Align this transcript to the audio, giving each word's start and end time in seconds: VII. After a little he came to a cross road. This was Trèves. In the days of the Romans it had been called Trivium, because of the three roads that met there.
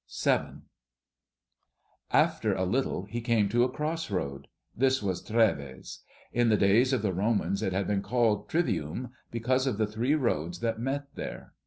VII. 0.23 0.61
After 2.11 2.55
a 2.55 2.65
little 2.65 3.03
he 3.05 3.21
came 3.21 3.49
to 3.49 3.63
a 3.63 3.69
cross 3.71 4.09
road. 4.09 4.47
This 4.75 5.03
was 5.03 5.21
Trèves. 5.23 5.99
In 6.33 6.49
the 6.49 6.57
days 6.57 6.91
of 6.91 7.03
the 7.03 7.13
Romans 7.13 7.61
it 7.61 7.71
had 7.71 7.85
been 7.85 8.01
called 8.01 8.49
Trivium, 8.49 9.09
because 9.29 9.67
of 9.67 9.77
the 9.77 9.85
three 9.85 10.15
roads 10.15 10.61
that 10.61 10.79
met 10.79 11.05
there. 11.13 11.53